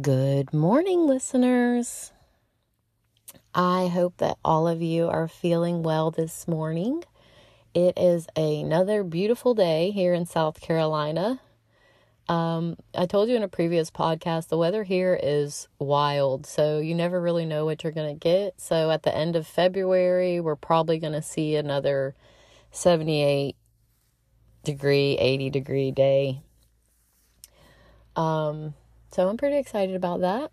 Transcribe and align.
Good 0.00 0.54
morning, 0.54 1.06
listeners. 1.06 2.12
I 3.54 3.88
hope 3.88 4.16
that 4.16 4.38
all 4.42 4.66
of 4.66 4.80
you 4.80 5.06
are 5.08 5.28
feeling 5.28 5.82
well 5.82 6.10
this 6.10 6.48
morning. 6.48 7.04
It 7.74 7.98
is 7.98 8.26
another 8.34 9.04
beautiful 9.04 9.52
day 9.52 9.90
here 9.90 10.14
in 10.14 10.24
South 10.24 10.62
Carolina. 10.62 11.42
Um, 12.26 12.78
I 12.96 13.04
told 13.04 13.28
you 13.28 13.36
in 13.36 13.42
a 13.42 13.48
previous 13.48 13.90
podcast, 13.90 14.48
the 14.48 14.56
weather 14.56 14.82
here 14.82 15.20
is 15.22 15.68
wild, 15.78 16.46
so 16.46 16.78
you 16.78 16.94
never 16.94 17.20
really 17.20 17.44
know 17.44 17.66
what 17.66 17.84
you're 17.84 17.92
going 17.92 18.18
to 18.18 18.18
get. 18.18 18.62
So 18.62 18.90
at 18.90 19.02
the 19.02 19.14
end 19.14 19.36
of 19.36 19.46
February, 19.46 20.40
we're 20.40 20.56
probably 20.56 21.00
going 21.00 21.12
to 21.12 21.20
see 21.20 21.54
another 21.54 22.14
78 22.70 23.56
degree, 24.64 25.18
80 25.18 25.50
degree 25.50 25.90
day. 25.90 26.40
Um, 28.16 28.72
so 29.12 29.28
I'm 29.28 29.36
pretty 29.36 29.58
excited 29.58 29.94
about 29.94 30.20
that. 30.22 30.50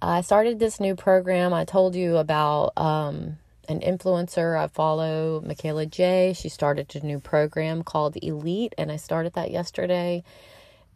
I 0.00 0.20
started 0.20 0.58
this 0.58 0.80
new 0.80 0.94
program. 0.94 1.52
I 1.52 1.64
told 1.64 1.94
you 1.94 2.16
about 2.16 2.72
um, 2.76 3.38
an 3.68 3.80
influencer 3.80 4.56
I 4.56 4.68
follow, 4.68 5.40
Mikayla 5.44 5.90
Jai. 5.90 6.32
She 6.32 6.48
started 6.48 6.94
a 6.94 7.04
new 7.04 7.18
program 7.18 7.82
called 7.82 8.16
Elite, 8.22 8.74
and 8.78 8.90
I 8.90 8.96
started 8.96 9.32
that 9.34 9.50
yesterday. 9.50 10.22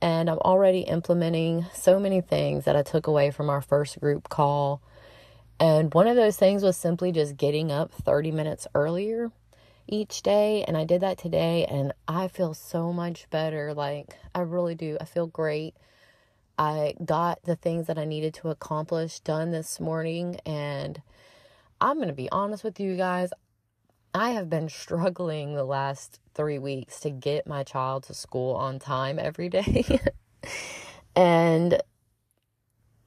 And 0.01 0.29
I'm 0.29 0.39
already 0.39 0.81
implementing 0.81 1.67
so 1.75 1.99
many 1.99 2.21
things 2.21 2.65
that 2.65 2.77
I 2.77 2.83
took 2.83 3.07
away 3.07 3.31
from 3.31 3.49
our 3.51 3.63
first 3.63 3.99
group 3.99 4.29
call. 4.29 4.81
And 5.59 5.93
one 5.95 6.07
of 6.07 6.17
those 6.17 6.37
things 6.37 6.63
was 6.63 6.77
simply 6.77 7.13
just 7.13 7.37
getting 7.37 7.73
up 7.73 7.93
30 7.93 8.31
minutes 8.31 8.67
earlier 8.75 9.33
each 9.89 10.23
day. 10.23 10.65
And 10.69 10.77
I 10.77 10.85
did 10.85 11.01
that 11.01 11.19
today, 11.19 11.65
and 11.65 11.93
I 12.07 12.29
feel 12.29 12.55
so 12.55 12.93
much 12.93 13.29
better. 13.31 13.73
Like, 13.73 14.17
I 14.35 14.41
really 14.41 14.75
do. 14.75 14.99
I 15.01 15.05
feel 15.05 15.27
great. 15.27 15.75
I 16.59 16.95
got 17.05 17.43
the 17.45 17.57
things 17.57 17.87
that 17.87 17.99
I 17.99 18.05
needed 18.05 18.35
to 18.35 18.49
accomplish 18.49 19.21
done 19.21 19.51
this 19.51 19.79
morning. 19.79 20.37
And 20.47 21.03
I'm 21.81 21.97
going 21.97 22.09
to 22.09 22.15
be 22.15 22.31
honest 22.31 22.65
with 22.65 22.81
you 22.81 22.97
guys. 22.97 23.31
I 24.15 24.31
have 24.31 24.49
been 24.49 24.69
struggling 24.71 25.55
the 25.55 25.65
last 25.65 26.21
three 26.35 26.59
weeks 26.59 27.01
to 27.01 27.11
get 27.11 27.47
my 27.47 27.63
child 27.63 28.05
to 28.05 28.15
school 28.15 28.55
on 28.55 28.79
time 28.79 29.19
every 29.19 29.51
day. 29.51 30.01
and, 31.17 31.83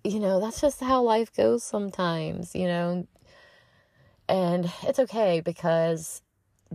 you 0.04 0.20
know, 0.20 0.40
that's 0.40 0.62
just 0.62 0.80
how 0.80 1.02
life 1.02 1.36
goes 1.36 1.64
sometimes, 1.64 2.56
you 2.56 2.68
know. 2.68 3.08
And 4.28 4.72
it's 4.84 5.00
okay 5.00 5.40
because 5.40 6.22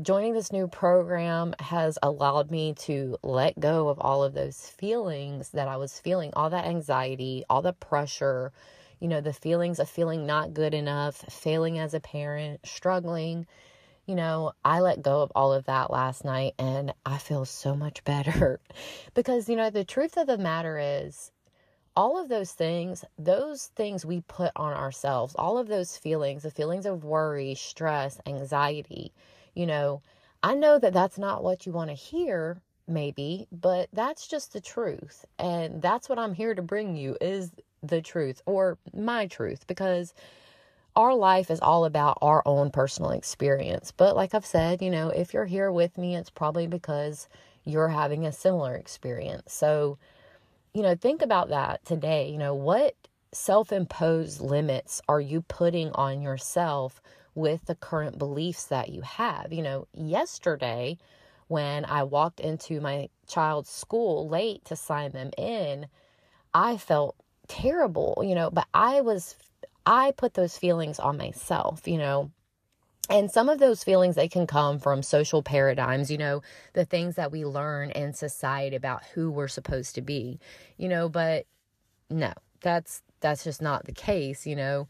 joining 0.02 0.32
this 0.34 0.50
new 0.50 0.66
program 0.66 1.54
has 1.60 1.98
allowed 2.02 2.50
me 2.50 2.74
to 2.74 3.16
let 3.22 3.58
go 3.60 3.88
of 3.88 3.98
all 4.00 4.24
of 4.24 4.34
those 4.34 4.68
feelings 4.68 5.50
that 5.50 5.68
I 5.68 5.76
was 5.76 6.00
feeling, 6.00 6.32
all 6.34 6.50
that 6.50 6.64
anxiety, 6.64 7.44
all 7.48 7.62
the 7.62 7.72
pressure, 7.72 8.52
you 8.98 9.06
know, 9.06 9.20
the 9.20 9.32
feelings 9.32 9.78
of 9.78 9.88
feeling 9.88 10.26
not 10.26 10.52
good 10.52 10.74
enough, 10.74 11.16
failing 11.30 11.78
as 11.78 11.94
a 11.94 12.00
parent, 12.00 12.60
struggling. 12.66 13.46
You 14.06 14.16
know, 14.16 14.52
I 14.64 14.80
let 14.80 15.00
go 15.00 15.22
of 15.22 15.30
all 15.34 15.52
of 15.52 15.66
that 15.66 15.92
last 15.92 16.24
night 16.24 16.54
and 16.58 16.92
I 17.06 17.18
feel 17.18 17.44
so 17.44 17.76
much 17.76 18.02
better 18.02 18.58
because, 19.14 19.48
you 19.48 19.54
know, 19.54 19.70
the 19.70 19.84
truth 19.84 20.16
of 20.16 20.26
the 20.26 20.38
matter 20.38 20.78
is, 20.78 21.30
all 21.96 22.20
of 22.20 22.28
those 22.28 22.50
things, 22.50 23.04
those 23.16 23.66
things 23.76 24.04
we 24.04 24.20
put 24.22 24.50
on 24.56 24.72
ourselves, 24.72 25.36
all 25.38 25.56
of 25.58 25.68
those 25.68 25.96
feelings, 25.96 26.42
the 26.42 26.50
feelings 26.50 26.86
of 26.86 27.04
worry, 27.04 27.54
stress, 27.54 28.20
anxiety, 28.26 29.12
you 29.54 29.66
know, 29.66 30.02
I 30.42 30.54
know 30.54 30.78
that 30.78 30.92
that's 30.92 31.18
not 31.18 31.42
what 31.42 31.66
you 31.66 31.72
want 31.72 31.90
to 31.90 31.94
hear, 31.94 32.60
maybe, 32.86 33.46
but 33.50 33.88
that's 33.92 34.26
just 34.26 34.52
the 34.52 34.60
truth. 34.60 35.24
And 35.38 35.80
that's 35.80 36.08
what 36.08 36.18
I'm 36.18 36.34
here 36.34 36.54
to 36.54 36.62
bring 36.62 36.96
you 36.96 37.16
is 37.20 37.50
the 37.82 38.02
truth 38.02 38.42
or 38.46 38.78
my 38.94 39.26
truth 39.26 39.66
because 39.66 40.14
our 40.96 41.14
life 41.14 41.50
is 41.50 41.60
all 41.60 41.84
about 41.84 42.18
our 42.22 42.42
own 42.46 42.70
personal 42.70 43.10
experience. 43.10 43.90
But 43.90 44.16
like 44.16 44.34
I've 44.34 44.46
said, 44.46 44.80
you 44.80 44.90
know, 44.90 45.08
if 45.08 45.34
you're 45.34 45.44
here 45.46 45.72
with 45.72 45.98
me, 45.98 46.14
it's 46.14 46.30
probably 46.30 46.66
because 46.66 47.28
you're 47.64 47.88
having 47.88 48.26
a 48.26 48.32
similar 48.32 48.74
experience. 48.74 49.52
So, 49.52 49.98
you 50.72 50.82
know, 50.82 50.94
think 50.94 51.22
about 51.22 51.48
that 51.48 51.84
today. 51.84 52.28
You 52.28 52.38
know, 52.38 52.54
what 52.54 52.94
self 53.32 53.72
imposed 53.72 54.40
limits 54.40 55.00
are 55.08 55.20
you 55.20 55.42
putting 55.42 55.90
on 55.92 56.22
yourself 56.22 57.02
with 57.34 57.64
the 57.66 57.74
current 57.74 58.18
beliefs 58.18 58.66
that 58.66 58.90
you 58.90 59.02
have. 59.02 59.52
You 59.52 59.62
know, 59.62 59.86
yesterday 59.92 60.98
when 61.48 61.84
I 61.84 62.04
walked 62.04 62.40
into 62.40 62.80
my 62.80 63.08
child's 63.26 63.70
school 63.70 64.28
late 64.28 64.64
to 64.66 64.76
sign 64.76 65.12
them 65.12 65.30
in, 65.36 65.86
I 66.52 66.76
felt 66.76 67.16
terrible, 67.48 68.22
you 68.24 68.34
know, 68.34 68.50
but 68.50 68.66
I 68.72 69.00
was 69.00 69.36
I 69.86 70.12
put 70.12 70.34
those 70.34 70.56
feelings 70.56 70.98
on 70.98 71.16
myself, 71.18 71.86
you 71.86 71.98
know. 71.98 72.30
And 73.10 73.30
some 73.30 73.50
of 73.50 73.58
those 73.58 73.84
feelings 73.84 74.14
they 74.14 74.28
can 74.28 74.46
come 74.46 74.78
from 74.78 75.02
social 75.02 75.42
paradigms, 75.42 76.10
you 76.10 76.16
know, 76.16 76.40
the 76.72 76.86
things 76.86 77.16
that 77.16 77.30
we 77.30 77.44
learn 77.44 77.90
in 77.90 78.14
society 78.14 78.76
about 78.76 79.04
who 79.12 79.30
we're 79.30 79.48
supposed 79.48 79.94
to 79.96 80.00
be, 80.00 80.40
you 80.78 80.88
know, 80.88 81.10
but 81.10 81.44
no, 82.08 82.32
that's 82.62 83.02
that's 83.20 83.44
just 83.44 83.60
not 83.60 83.84
the 83.84 83.92
case, 83.92 84.46
you 84.46 84.56
know 84.56 84.86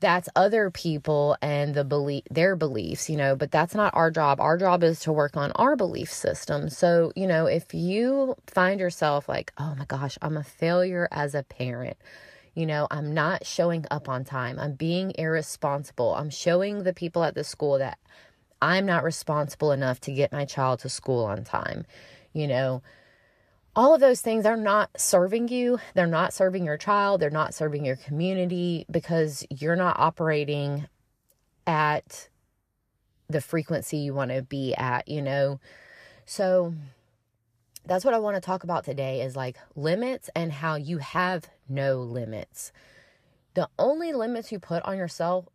that's 0.00 0.28
other 0.36 0.70
people 0.70 1.36
and 1.40 1.74
the 1.74 1.84
belief 1.84 2.22
their 2.30 2.54
beliefs 2.54 3.08
you 3.08 3.16
know 3.16 3.34
but 3.34 3.50
that's 3.50 3.74
not 3.74 3.94
our 3.94 4.10
job. 4.10 4.40
Our 4.40 4.58
job 4.58 4.84
is 4.84 5.00
to 5.00 5.12
work 5.12 5.36
on 5.36 5.52
our 5.52 5.76
belief 5.76 6.12
system. 6.12 6.68
So 6.68 7.12
you 7.16 7.26
know 7.26 7.46
if 7.46 7.72
you 7.74 8.36
find 8.46 8.80
yourself 8.80 9.28
like 9.28 9.52
oh 9.58 9.74
my 9.78 9.84
gosh 9.86 10.18
i'm 10.22 10.36
a 10.36 10.44
failure 10.44 11.08
as 11.10 11.34
a 11.34 11.42
parent 11.42 11.96
you 12.54 12.66
know 12.66 12.86
i'm 12.90 13.14
not 13.14 13.46
showing 13.46 13.86
up 13.90 14.08
on 14.08 14.24
time. 14.24 14.58
I'm 14.58 14.74
being 14.74 15.12
irresponsible. 15.16 16.14
I'm 16.14 16.30
showing 16.30 16.82
the 16.82 16.92
people 16.92 17.24
at 17.24 17.34
the 17.34 17.44
school 17.44 17.78
that 17.78 17.98
i'm 18.62 18.86
not 18.86 19.04
responsible 19.04 19.72
enough 19.72 20.00
to 20.00 20.12
get 20.12 20.32
my 20.32 20.44
child 20.44 20.80
to 20.80 20.88
school 20.88 21.24
on 21.24 21.44
time 21.44 21.84
you 22.32 22.46
know 22.46 22.82
all 23.76 23.94
of 23.94 24.00
those 24.00 24.22
things 24.22 24.46
are 24.46 24.56
not 24.56 24.98
serving 24.98 25.48
you. 25.48 25.78
They're 25.94 26.06
not 26.06 26.32
serving 26.32 26.64
your 26.64 26.78
child. 26.78 27.20
They're 27.20 27.28
not 27.28 27.52
serving 27.52 27.84
your 27.84 27.96
community 27.96 28.86
because 28.90 29.46
you're 29.50 29.76
not 29.76 29.98
operating 29.98 30.86
at 31.66 32.30
the 33.28 33.42
frequency 33.42 33.98
you 33.98 34.14
want 34.14 34.30
to 34.30 34.40
be 34.40 34.74
at, 34.74 35.06
you 35.06 35.20
know? 35.20 35.60
So 36.24 36.72
that's 37.84 38.04
what 38.04 38.14
I 38.14 38.18
want 38.18 38.36
to 38.36 38.40
talk 38.40 38.64
about 38.64 38.84
today 38.84 39.20
is 39.20 39.36
like 39.36 39.58
limits 39.74 40.30
and 40.34 40.52
how 40.52 40.76
you 40.76 40.98
have 40.98 41.46
no 41.68 42.00
limits. 42.00 42.72
The 43.52 43.68
only 43.78 44.14
limits 44.14 44.50
you 44.50 44.58
put 44.58 44.84
on 44.84 44.96
yourself 44.96 45.48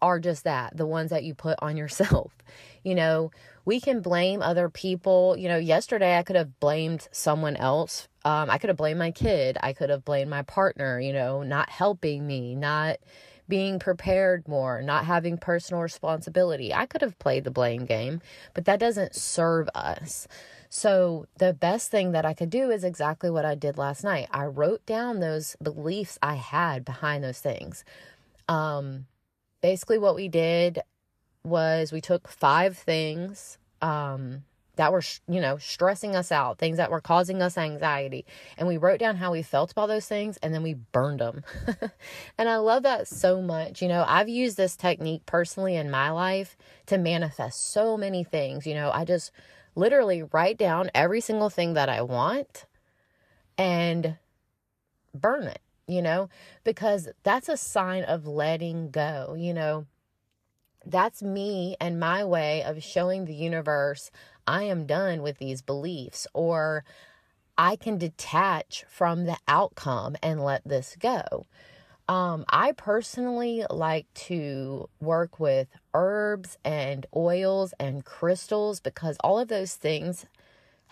are 0.00 0.18
just 0.18 0.44
that 0.44 0.76
the 0.76 0.86
ones 0.86 1.10
that 1.10 1.24
you 1.24 1.34
put 1.34 1.58
on 1.60 1.76
yourself. 1.76 2.32
You 2.82 2.94
know, 2.94 3.30
we 3.66 3.78
can 3.78 4.00
blame 4.00 4.40
other 4.40 4.70
people. 4.70 5.36
You 5.36 5.48
know, 5.48 5.58
yesterday 5.58 6.16
I 6.16 6.22
could 6.22 6.34
have 6.34 6.58
blamed 6.60 7.08
someone 7.12 7.56
else. 7.56 8.08
Um, 8.24 8.48
I 8.48 8.56
could 8.56 8.68
have 8.68 8.78
blamed 8.78 8.98
my 8.98 9.10
kid. 9.10 9.58
I 9.62 9.74
could 9.74 9.90
have 9.90 10.02
blamed 10.02 10.30
my 10.30 10.40
partner, 10.40 10.98
you 10.98 11.12
know, 11.12 11.42
not 11.42 11.68
helping 11.68 12.26
me, 12.26 12.54
not 12.54 12.96
being 13.50 13.78
prepared 13.78 14.48
more, 14.48 14.80
not 14.80 15.04
having 15.04 15.36
personal 15.36 15.82
responsibility. 15.82 16.72
I 16.72 16.86
could 16.86 17.02
have 17.02 17.18
played 17.18 17.44
the 17.44 17.50
blame 17.50 17.84
game, 17.84 18.22
but 18.54 18.64
that 18.64 18.80
doesn't 18.80 19.14
serve 19.14 19.68
us. 19.74 20.26
So, 20.72 21.26
the 21.38 21.52
best 21.52 21.90
thing 21.90 22.12
that 22.12 22.24
I 22.24 22.32
could 22.32 22.48
do 22.48 22.70
is 22.70 22.84
exactly 22.84 23.28
what 23.28 23.44
I 23.44 23.56
did 23.56 23.76
last 23.76 24.04
night. 24.04 24.28
I 24.30 24.44
wrote 24.44 24.86
down 24.86 25.18
those 25.18 25.56
beliefs 25.60 26.16
I 26.22 26.36
had 26.36 26.84
behind 26.84 27.24
those 27.24 27.40
things. 27.40 27.84
Um, 28.48 29.06
basically 29.60 29.98
what 29.98 30.14
we 30.14 30.28
did 30.28 30.80
was 31.44 31.92
we 31.92 32.00
took 32.00 32.28
five 32.28 32.76
things 32.76 33.58
um, 33.80 34.44
that 34.76 34.92
were 34.92 35.02
you 35.28 35.40
know 35.40 35.58
stressing 35.58 36.16
us 36.16 36.32
out 36.32 36.58
things 36.58 36.78
that 36.78 36.90
were 36.90 37.02
causing 37.02 37.42
us 37.42 37.58
anxiety 37.58 38.24
and 38.56 38.66
we 38.66 38.78
wrote 38.78 38.98
down 38.98 39.16
how 39.16 39.30
we 39.32 39.42
felt 39.42 39.70
about 39.70 39.88
those 39.88 40.06
things 40.06 40.38
and 40.38 40.54
then 40.54 40.62
we 40.62 40.72
burned 40.72 41.20
them 41.20 41.44
and 42.38 42.48
i 42.48 42.56
love 42.56 42.82
that 42.82 43.06
so 43.06 43.42
much 43.42 43.82
you 43.82 43.88
know 43.88 44.04
i've 44.08 44.28
used 44.28 44.56
this 44.56 44.76
technique 44.76 45.26
personally 45.26 45.76
in 45.76 45.90
my 45.90 46.10
life 46.10 46.56
to 46.86 46.96
manifest 46.96 47.70
so 47.70 47.96
many 47.96 48.24
things 48.24 48.66
you 48.66 48.72
know 48.72 48.90
i 48.94 49.04
just 49.04 49.32
literally 49.74 50.22
write 50.22 50.56
down 50.56 50.90
every 50.94 51.20
single 51.20 51.50
thing 51.50 51.74
that 51.74 51.90
i 51.90 52.00
want 52.00 52.64
and 53.58 54.16
burn 55.14 55.42
it 55.44 55.60
you 55.90 56.02
know, 56.02 56.28
because 56.64 57.08
that's 57.22 57.48
a 57.48 57.56
sign 57.56 58.04
of 58.04 58.26
letting 58.26 58.90
go, 58.90 59.34
you 59.36 59.52
know. 59.52 59.86
That's 60.86 61.22
me 61.22 61.76
and 61.78 62.00
my 62.00 62.24
way 62.24 62.62
of 62.62 62.82
showing 62.82 63.24
the 63.24 63.34
universe 63.34 64.10
I 64.46 64.62
am 64.62 64.86
done 64.86 65.20
with 65.20 65.38
these 65.38 65.60
beliefs, 65.60 66.26
or 66.32 66.84
I 67.58 67.76
can 67.76 67.98
detach 67.98 68.84
from 68.88 69.26
the 69.26 69.36
outcome 69.46 70.16
and 70.22 70.42
let 70.42 70.62
this 70.64 70.96
go. 70.98 71.46
Um, 72.08 72.44
I 72.48 72.72
personally 72.72 73.64
like 73.68 74.06
to 74.14 74.88
work 75.00 75.38
with 75.38 75.68
herbs 75.92 76.58
and 76.64 77.06
oils 77.14 77.74
and 77.78 78.04
crystals 78.04 78.80
because 78.80 79.16
all 79.22 79.38
of 79.38 79.48
those 79.48 79.74
things 79.74 80.26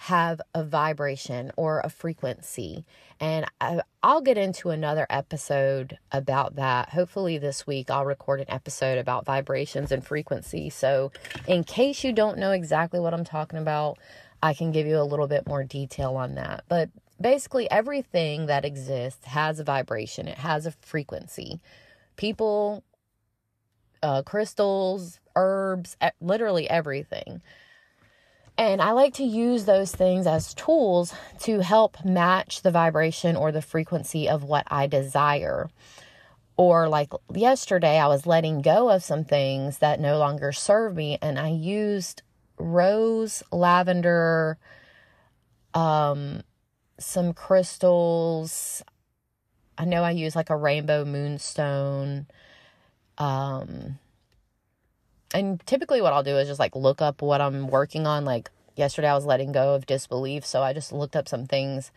have 0.03 0.41
a 0.55 0.63
vibration 0.63 1.51
or 1.57 1.81
a 1.81 1.91
frequency. 1.91 2.85
And 3.19 3.47
I, 3.61 3.81
will 4.05 4.21
get 4.21 4.39
into 4.39 4.71
another 4.71 5.09
episode 5.11 5.99
about 6.13 6.55
that. 6.55 6.91
Hopefully, 6.91 7.37
this 7.37 7.67
week 7.67 7.91
I'll 7.91 8.05
record 8.05 8.39
an 8.39 8.49
episode 8.49 8.97
about 8.97 9.25
vibrations 9.25 9.91
and 9.91 10.07
frequency. 10.07 10.71
So, 10.71 11.11
in 11.49 11.65
case 11.65 12.05
you 12.05 12.13
don't 12.13 12.39
know 12.39 12.53
exactly 12.53 13.01
what 13.01 13.13
I'm 13.13 13.25
talking 13.25 13.59
about, 13.59 13.99
I 14.41 14.55
can 14.55 14.71
give 14.71 14.87
you 14.87 15.01
a 15.01 15.03
little 15.03 15.27
bit 15.27 15.49
more 15.49 15.65
detail 15.65 16.15
on 16.15 16.37
that. 16.37 16.63
But 16.69 16.91
basically, 17.21 17.69
everything 17.69 18.47
that 18.47 18.65
exists 18.65 19.27
has 19.27 19.59
a 19.59 19.65
vibration, 19.65 20.29
it 20.29 20.39
has 20.39 20.65
a 20.65 20.71
frequency. 20.71 21.59
People, 22.15 22.85
uh, 24.01 24.23
crystals, 24.23 25.19
herbs, 25.35 25.97
literally 26.21 26.71
everything. 26.71 27.43
And 28.59 28.83
I 28.83 28.91
like 28.91 29.15
to 29.15 29.25
use 29.25 29.67
those 29.67 29.93
things 29.93 30.27
as 30.27 30.53
tools 30.53 31.15
to 31.43 31.61
help 31.61 32.05
match 32.05 32.63
the 32.63 32.73
vibration 32.73 33.37
or 33.37 33.53
the 33.53 33.63
frequency 33.63 34.29
of 34.29 34.43
what 34.43 34.67
I 34.67 34.89
desire. 34.89 35.71
Or, 36.57 36.89
like 36.89 37.13
yesterday, 37.33 38.01
I 38.01 38.09
was 38.09 38.27
letting 38.27 38.63
go 38.63 38.91
of 38.91 39.05
some 39.05 39.25
things 39.25 39.79
that 39.79 40.01
no 40.01 40.19
longer 40.19 40.51
serve 40.51 40.97
me, 40.97 41.17
and 41.23 41.39
I 41.39 41.51
used 41.51 42.23
rose, 42.59 43.45
lavender, 43.53 44.59
um, 45.73 46.43
some 46.99 47.33
crystals. 47.35 48.83
I 49.79 49.85
know 49.85 50.03
I 50.03 50.11
use 50.11 50.35
like 50.35 50.51
a 50.51 50.57
rainbow 50.57 51.05
moonstone. 51.05 52.27
Um, 53.19 54.01
and 55.35 55.65
typically 55.67 56.01
what 56.01 56.13
I'll 56.13 56.23
do 56.23 56.37
is 56.37 56.49
just 56.49 56.61
like 56.61 56.75
look 56.75 57.03
up 57.03 57.23
what 57.23 57.41
I'm 57.41 57.69
working 57.69 58.07
on. 58.07 58.25
Like 58.25 58.51
yesterday, 58.77 59.09
I 59.09 59.15
was 59.15 59.27
letting 59.27 59.53
go 59.53 59.75
of 59.75 59.87
disbelief. 59.87 60.47
So 60.47 60.63
I 60.63 60.73
just 60.73 60.93
looked 60.93 61.17
up 61.17 61.29
some 61.29 61.47
things 61.47 61.91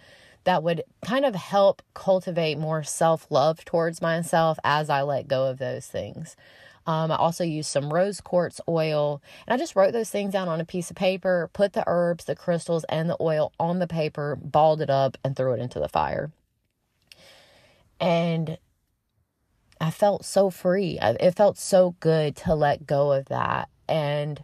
that 0.44 0.64
would 0.64 0.84
kind 1.06 1.26
of 1.26 1.36
help 1.36 1.82
cultivate 1.94 2.58
more 2.58 2.84
self 2.84 3.28
love 3.30 3.64
towards 3.64 4.02
myself 4.02 4.58
as 4.64 4.90
I 4.90 5.02
let 5.02 5.28
go 5.28 5.46
of 5.46 5.60
those 5.60 5.88
things. 5.88 6.36
Um, 6.88 7.12
I 7.12 7.16
also 7.16 7.44
used 7.44 7.70
some 7.70 7.94
rose 7.94 8.22
quartz 8.22 8.60
oil 8.68 9.22
and 9.46 9.54
I 9.54 9.58
just 9.58 9.76
wrote 9.76 9.94
those 9.94 10.10
things 10.10 10.34
down 10.34 10.50
on 10.50 10.60
a 10.60 10.66
piece 10.66 10.90
of 10.90 10.96
paper, 10.96 11.50
put 11.54 11.74
the 11.74 11.84
herbs, 11.86 12.26
the 12.26 12.36
crystals, 12.36 12.84
and 12.86 13.08
the 13.08 13.18
oil 13.22 13.54
on 13.60 13.78
the 13.78 13.88
paper, 13.88 14.36
balled 14.42 14.82
it 14.82 14.90
up, 14.90 15.16
and 15.24 15.36
threw 15.36 15.54
it 15.54 15.60
into 15.60 15.80
the 15.80 15.88
fire. 15.88 16.32
And 18.00 18.58
I 19.82 19.90
felt 19.90 20.24
so 20.26 20.52
free. 20.52 21.00
It 21.02 21.32
felt 21.32 21.58
so 21.58 21.96
good 22.00 22.36
to 22.38 22.54
let 22.54 22.86
go 22.86 23.12
of 23.12 23.26
that. 23.26 23.68
And, 23.90 24.42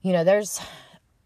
you 0.00 0.12
know, 0.12 0.22
there's 0.22 0.60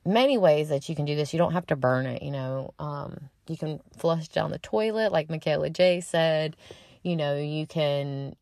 many 0.07 0.39
ways 0.39 0.71
that 0.71 0.89
you 0.89 0.97
can 0.97 1.05
do 1.05 1.15
this. 1.15 1.35
You 1.35 1.39
don't 1.39 1.53
have 1.53 1.67
to 1.67 1.77
burn 1.77 2.07
it, 2.07 2.23
you 2.23 2.31
know. 2.31 2.73
Um, 2.79 3.29
you 3.49 3.59
can 3.59 3.81
flush 3.97 4.29
down 4.29 4.51
the 4.51 4.59
toilet, 4.59 5.13
like 5.13 5.29
Mikayla 5.29 5.73
Jai 5.73 6.01
said. 6.01 6.57
You 7.03 7.17
know, 7.17 7.37
you 7.37 7.67
can 7.67 8.35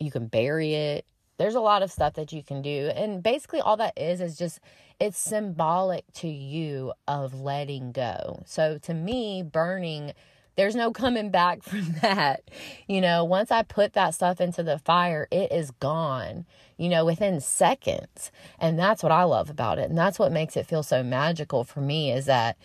you 0.00 0.10
can 0.10 0.26
bury 0.26 0.74
it. 0.74 1.04
There's 1.36 1.54
a 1.54 1.60
lot 1.60 1.82
of 1.82 1.92
stuff 1.92 2.14
that 2.14 2.32
you 2.32 2.42
can 2.42 2.62
do. 2.62 2.90
And 2.94 3.22
basically 3.22 3.60
all 3.60 3.76
that 3.76 3.98
is 3.98 4.20
is 4.20 4.38
just 4.38 4.60
it's 4.98 5.18
symbolic 5.18 6.04
to 6.14 6.28
you 6.28 6.94
of 7.06 7.34
letting 7.34 7.92
go. 7.92 8.42
So 8.46 8.78
to 8.78 8.94
me, 8.94 9.42
burning 9.42 10.14
there's 10.56 10.74
no 10.74 10.92
coming 10.92 11.30
back 11.30 11.62
from 11.62 11.94
that. 12.02 12.50
You 12.88 13.00
know, 13.00 13.24
once 13.24 13.50
I 13.50 13.62
put 13.62 13.92
that 13.94 14.14
stuff 14.14 14.40
into 14.40 14.62
the 14.62 14.78
fire, 14.78 15.28
it 15.30 15.52
is 15.52 15.70
gone, 15.72 16.46
you 16.76 16.88
know, 16.88 17.04
within 17.04 17.40
seconds. 17.40 18.30
And 18.58 18.78
that's 18.78 19.02
what 19.02 19.12
I 19.12 19.24
love 19.24 19.50
about 19.50 19.78
it. 19.78 19.88
And 19.88 19.98
that's 19.98 20.18
what 20.18 20.32
makes 20.32 20.56
it 20.56 20.66
feel 20.66 20.82
so 20.82 21.02
magical 21.02 21.64
for 21.64 21.80
me 21.80 22.12
is 22.12 22.26
that, 22.26 22.56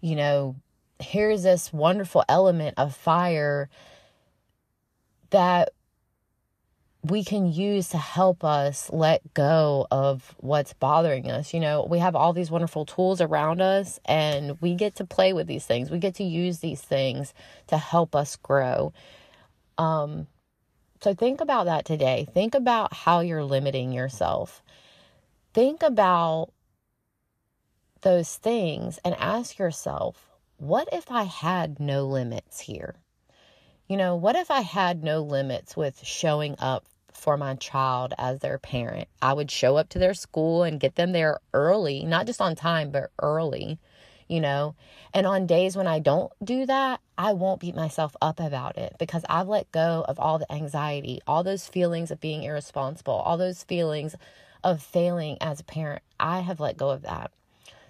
you 0.00 0.16
know, 0.16 0.56
here's 0.98 1.42
this 1.42 1.72
wonderful 1.72 2.24
element 2.28 2.74
of 2.78 2.96
fire 2.96 3.68
that 5.30 5.70
we 7.10 7.22
can 7.22 7.52
use 7.52 7.90
to 7.90 7.98
help 7.98 8.42
us 8.42 8.90
let 8.92 9.34
go 9.34 9.86
of 9.90 10.34
what's 10.38 10.72
bothering 10.72 11.30
us. 11.30 11.54
You 11.54 11.60
know, 11.60 11.86
we 11.88 12.00
have 12.00 12.16
all 12.16 12.32
these 12.32 12.50
wonderful 12.50 12.84
tools 12.84 13.20
around 13.20 13.60
us 13.60 14.00
and 14.06 14.60
we 14.60 14.74
get 14.74 14.96
to 14.96 15.04
play 15.04 15.32
with 15.32 15.46
these 15.46 15.64
things. 15.64 15.90
We 15.90 15.98
get 15.98 16.16
to 16.16 16.24
use 16.24 16.58
these 16.58 16.80
things 16.80 17.32
to 17.68 17.78
help 17.78 18.16
us 18.16 18.36
grow. 18.36 18.92
Um 19.78 20.26
so 21.00 21.14
think 21.14 21.40
about 21.40 21.66
that 21.66 21.84
today. 21.84 22.26
Think 22.32 22.54
about 22.54 22.92
how 22.92 23.20
you're 23.20 23.44
limiting 23.44 23.92
yourself. 23.92 24.62
Think 25.52 25.82
about 25.82 26.48
those 28.00 28.36
things 28.36 28.98
and 29.04 29.14
ask 29.18 29.58
yourself, 29.58 30.30
what 30.56 30.88
if 30.92 31.10
I 31.10 31.24
had 31.24 31.78
no 31.78 32.06
limits 32.06 32.60
here? 32.60 32.96
You 33.86 33.96
know, 33.96 34.16
what 34.16 34.34
if 34.34 34.50
I 34.50 34.62
had 34.62 35.04
no 35.04 35.22
limits 35.22 35.76
with 35.76 36.02
showing 36.02 36.56
up 36.58 36.86
for 37.16 37.36
my 37.36 37.54
child 37.54 38.14
as 38.18 38.40
their 38.40 38.58
parent. 38.58 39.08
I 39.20 39.32
would 39.32 39.50
show 39.50 39.76
up 39.76 39.88
to 39.90 39.98
their 39.98 40.14
school 40.14 40.62
and 40.62 40.80
get 40.80 40.96
them 40.96 41.12
there 41.12 41.40
early, 41.54 42.04
not 42.04 42.26
just 42.26 42.40
on 42.40 42.54
time, 42.54 42.90
but 42.90 43.10
early, 43.20 43.78
you 44.28 44.40
know. 44.40 44.74
And 45.14 45.26
on 45.26 45.46
days 45.46 45.76
when 45.76 45.86
I 45.86 45.98
don't 45.98 46.32
do 46.44 46.66
that, 46.66 47.00
I 47.16 47.32
won't 47.32 47.60
beat 47.60 47.74
myself 47.74 48.14
up 48.20 48.38
about 48.38 48.76
it 48.76 48.94
because 48.98 49.24
I've 49.28 49.48
let 49.48 49.72
go 49.72 50.04
of 50.06 50.18
all 50.18 50.38
the 50.38 50.52
anxiety, 50.52 51.20
all 51.26 51.42
those 51.42 51.66
feelings 51.66 52.10
of 52.10 52.20
being 52.20 52.42
irresponsible, 52.42 53.14
all 53.14 53.38
those 53.38 53.64
feelings 53.64 54.14
of 54.62 54.82
failing 54.82 55.38
as 55.40 55.60
a 55.60 55.64
parent. 55.64 56.02
I 56.20 56.40
have 56.40 56.60
let 56.60 56.76
go 56.76 56.90
of 56.90 57.02
that. 57.02 57.30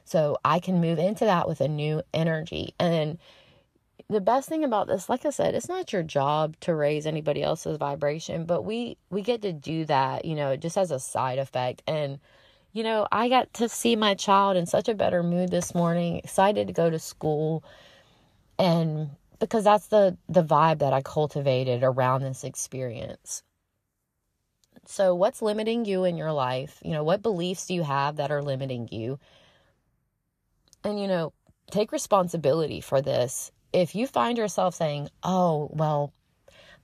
So 0.05 0.39
I 0.45 0.61
can 0.61 0.81
move 0.81 1.01
into 1.01 1.25
that 1.25 1.49
with 1.49 1.61
a 1.61 1.69
new 1.69 2.03
energy. 2.15 2.75
And 2.79 3.19
the 4.09 4.21
best 4.21 4.49
thing 4.49 4.63
about 4.63 4.87
this 4.87 5.09
like 5.09 5.25
i 5.25 5.31
said 5.31 5.55
it's 5.55 5.69
not 5.69 5.93
your 5.93 6.03
job 6.03 6.55
to 6.61 6.75
raise 6.75 7.07
anybody 7.07 7.43
else's 7.43 7.77
vibration 7.77 8.45
but 8.45 8.63
we 8.63 8.97
we 9.11 9.23
get 9.23 9.43
to 9.43 9.53
do 9.53 9.85
that 9.85 10.25
you 10.25 10.35
know 10.35 10.57
just 10.57 10.77
as 10.77 10.91
a 10.91 11.01
side 11.01 11.39
effect. 11.39 11.83
And 11.87 12.19
you 12.73 12.83
know 12.83 13.07
i 13.11 13.29
got 13.29 13.53
to 13.55 13.69
see 13.69 13.97
my 13.97 14.15
child 14.15 14.57
in 14.57 14.67
such 14.67 14.89
a 14.89 14.95
better 14.95 15.23
mood 15.23 15.51
this 15.51 15.75
morning 15.75 16.19
excited 16.19 16.67
to 16.67 16.73
go 16.73 16.91
to 16.91 16.99
school. 16.99 17.65
And 18.59 19.11
because 19.39 19.65
that's 19.65 19.89
the 19.89 20.17
the 20.29 20.45
vibe 20.45 20.79
that 20.79 20.93
i 20.93 21.03
cultivated 21.03 21.83
around 21.83 22.23
this 22.23 22.45
experience. 22.45 23.43
So 24.87 25.15
what's 25.15 25.43
limiting 25.43 25.85
you 25.85 26.05
in 26.05 26.17
your 26.17 26.33
life? 26.33 26.81
You 26.85 26.93
know 26.93 27.05
what 27.05 27.23
beliefs 27.23 27.67
do 27.67 27.75
you 27.75 27.83
have 27.83 28.17
that 28.17 28.31
are 28.31 28.43
limiting 28.43 28.89
you? 28.93 29.19
And 30.85 31.01
you 31.01 31.09
know 31.09 31.33
take 31.71 31.91
responsibility 31.93 32.81
for 32.81 33.03
this 33.03 33.51
if 33.73 33.95
you 33.95 34.07
find 34.07 34.39
yourself 34.39 34.75
saying, 34.75 35.09
oh, 35.23 35.71
well, 35.73 36.13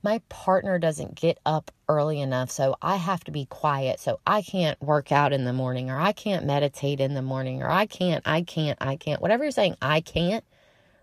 my 0.03 0.21
partner 0.27 0.77
doesn't 0.79 1.15
get 1.15 1.39
up 1.45 1.71
early 1.87 2.19
enough, 2.19 2.51
so 2.51 2.75
I 2.81 2.97
have 2.97 3.23
to 3.23 3.31
be 3.31 3.45
quiet, 3.45 3.99
so 3.99 4.19
I 4.27 4.41
can't 4.41 4.81
work 4.81 5.11
out 5.11 5.31
in 5.31 5.45
the 5.45 5.53
morning, 5.53 5.89
or 5.89 5.97
I 5.97 6.11
can't 6.11 6.45
meditate 6.45 6.99
in 6.99 7.13
the 7.13 7.21
morning, 7.21 7.63
or 7.63 7.69
I 7.69 7.85
can't, 7.85 8.21
I 8.27 8.41
can't, 8.41 8.77
I 8.81 8.97
can't. 8.97 9.21
Whatever 9.21 9.43
you're 9.43 9.51
saying, 9.51 9.77
I 9.81 10.01
can't, 10.01 10.43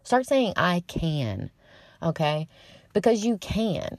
start 0.02 0.26
saying, 0.26 0.52
I 0.56 0.84
can, 0.86 1.50
okay? 2.02 2.46
Because 2.92 3.24
you 3.24 3.38
can. 3.38 3.98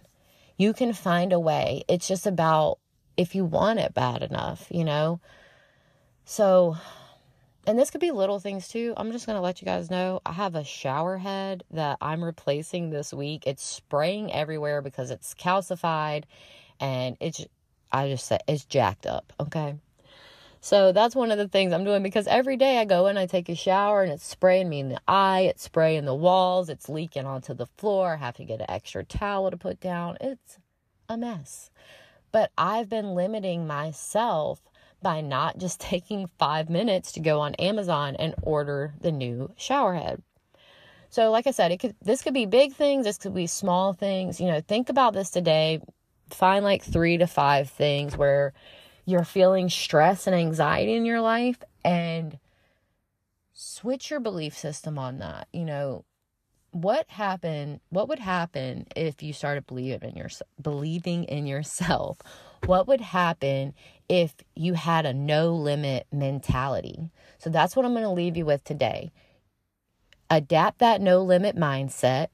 You 0.57 0.73
can 0.73 0.93
find 0.93 1.33
a 1.33 1.39
way. 1.39 1.83
It's 1.87 2.07
just 2.07 2.27
about 2.27 2.77
if 3.17 3.33
you 3.33 3.43
want 3.43 3.79
it 3.79 3.95
bad 3.95 4.21
enough, 4.21 4.67
you 4.69 4.83
know? 4.83 5.19
So 6.25 6.77
and 7.67 7.77
this 7.77 7.91
could 7.91 8.01
be 8.01 8.11
little 8.11 8.39
things 8.39 8.67
too. 8.67 8.93
I'm 8.97 9.11
just 9.11 9.25
going 9.25 9.35
to 9.35 9.41
let 9.41 9.61
you 9.61 9.65
guys 9.65 9.91
know 9.91 10.21
I 10.25 10.31
have 10.33 10.55
a 10.55 10.63
shower 10.63 11.17
head 11.17 11.63
that 11.71 11.97
I'm 12.01 12.23
replacing 12.23 12.89
this 12.89 13.13
week. 13.13 13.43
It's 13.45 13.63
spraying 13.63 14.33
everywhere 14.33 14.81
because 14.81 15.11
it's 15.11 15.33
calcified 15.35 16.23
and 16.79 17.17
it's, 17.19 17.45
I 17.91 18.09
just 18.09 18.25
said, 18.25 18.41
it's 18.47 18.65
jacked 18.65 19.05
up. 19.05 19.33
Okay. 19.39 19.75
So 20.59 20.91
that's 20.91 21.15
one 21.15 21.31
of 21.31 21.39
the 21.39 21.47
things 21.47 21.73
I'm 21.73 21.83
doing 21.83 22.03
because 22.03 22.27
every 22.27 22.55
day 22.55 22.77
I 22.77 22.85
go 22.85 23.07
and 23.07 23.17
I 23.17 23.25
take 23.25 23.49
a 23.49 23.55
shower 23.55 24.03
and 24.03 24.11
it's 24.11 24.25
spraying 24.25 24.69
me 24.69 24.79
in 24.79 24.89
the 24.89 25.01
eye, 25.07 25.41
it's 25.41 25.63
spraying 25.63 26.05
the 26.05 26.15
walls, 26.15 26.69
it's 26.69 26.87
leaking 26.87 27.25
onto 27.25 27.53
the 27.53 27.65
floor. 27.77 28.13
I 28.13 28.17
have 28.17 28.37
to 28.37 28.45
get 28.45 28.61
an 28.61 28.69
extra 28.69 29.03
towel 29.03 29.49
to 29.49 29.57
put 29.57 29.79
down. 29.79 30.17
It's 30.21 30.59
a 31.09 31.17
mess. 31.17 31.71
But 32.31 32.51
I've 32.57 32.89
been 32.89 33.15
limiting 33.15 33.67
myself 33.67 34.61
by 35.01 35.21
not 35.21 35.57
just 35.57 35.79
taking 35.81 36.27
five 36.37 36.69
minutes 36.69 37.13
to 37.13 37.19
go 37.19 37.39
on 37.39 37.55
Amazon 37.55 38.15
and 38.17 38.35
order 38.41 38.93
the 39.01 39.11
new 39.11 39.51
shower 39.57 39.95
head. 39.95 40.21
So, 41.09 41.29
like 41.29 41.45
I 41.45 41.51
said, 41.51 41.71
it 41.71 41.79
could 41.79 41.95
this 42.01 42.21
could 42.21 42.33
be 42.33 42.45
big 42.45 42.73
things, 42.73 43.05
this 43.05 43.17
could 43.17 43.33
be 43.33 43.47
small 43.47 43.93
things. 43.93 44.39
You 44.39 44.47
know, 44.47 44.61
think 44.61 44.89
about 44.89 45.13
this 45.13 45.29
today. 45.29 45.81
Find 46.29 46.63
like 46.63 46.83
three 46.83 47.17
to 47.17 47.27
five 47.27 47.69
things 47.69 48.15
where 48.15 48.53
you're 49.05 49.25
feeling 49.25 49.67
stress 49.67 50.25
and 50.25 50.35
anxiety 50.35 50.93
in 50.93 51.05
your 51.05 51.19
life 51.19 51.61
and 51.83 52.39
switch 53.53 54.09
your 54.09 54.21
belief 54.21 54.57
system 54.57 54.97
on 54.97 55.19
that. 55.19 55.49
You 55.51 55.65
know, 55.65 56.05
what 56.71 57.09
happened 57.09 57.81
what 57.89 58.07
would 58.07 58.19
happen 58.19 58.87
if 58.95 59.21
you 59.21 59.33
started 59.33 59.67
believing 59.67 60.11
in 60.11 60.15
your 60.15 60.29
believing 60.61 61.25
in 61.25 61.45
yourself 61.45 62.17
what 62.65 62.87
would 62.87 63.01
happen 63.01 63.73
if 64.07 64.33
you 64.55 64.73
had 64.73 65.05
a 65.05 65.13
no 65.13 65.53
limit 65.53 66.07
mentality? 66.11 67.11
So 67.37 67.49
that's 67.49 67.75
what 67.75 67.85
i'm 67.85 67.93
going 67.93 68.03
to 68.03 68.09
leave 68.09 68.37
you 68.37 68.45
with 68.45 68.63
today. 68.63 69.11
Adapt 70.29 70.79
that 70.79 71.01
no 71.01 71.21
limit 71.21 71.55
mindset 71.55 72.27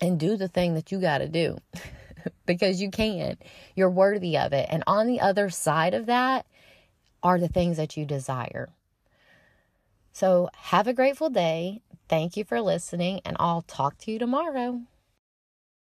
and 0.00 0.20
do 0.20 0.36
the 0.36 0.48
thing 0.48 0.74
that 0.74 0.92
you 0.92 1.00
got 1.00 1.18
to 1.18 1.28
do 1.28 1.58
because 2.46 2.80
you 2.80 2.90
can. 2.90 3.36
You're 3.74 3.90
worthy 3.90 4.36
of 4.36 4.52
it. 4.52 4.66
And 4.70 4.84
on 4.86 5.06
the 5.06 5.20
other 5.20 5.50
side 5.50 5.94
of 5.94 6.06
that 6.06 6.46
are 7.22 7.38
the 7.38 7.48
things 7.48 7.76
that 7.76 7.96
you 7.96 8.04
desire. 8.04 8.68
So 10.12 10.48
have 10.54 10.86
a 10.86 10.94
grateful 10.94 11.28
day. 11.28 11.82
Thank 12.08 12.36
you 12.36 12.44
for 12.44 12.60
listening, 12.60 13.20
and 13.24 13.36
I'll 13.40 13.62
talk 13.62 13.98
to 13.98 14.12
you 14.12 14.18
tomorrow. 14.18 14.82